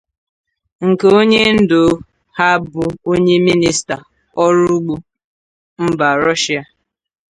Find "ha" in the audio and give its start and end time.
2.37-2.49